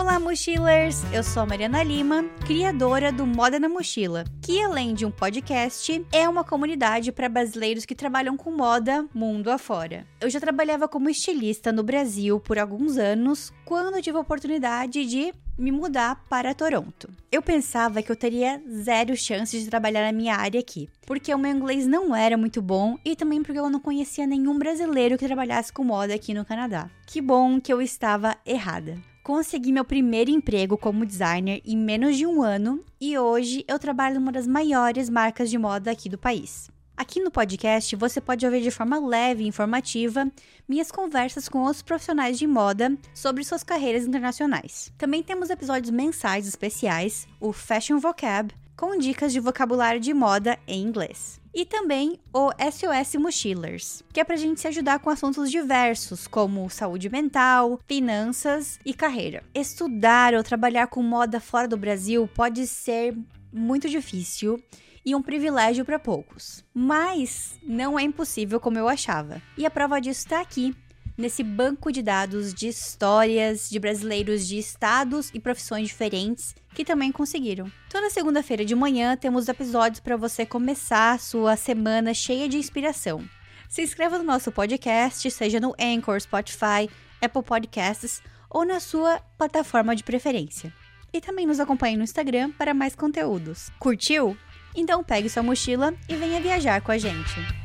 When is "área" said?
20.34-20.60